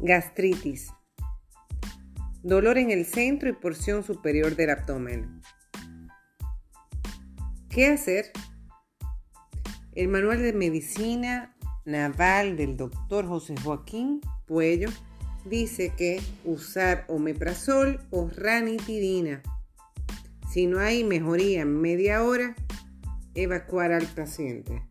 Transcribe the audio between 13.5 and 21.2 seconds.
Joaquín Puello dice que usar omeprazol o ranitidina. Si no hay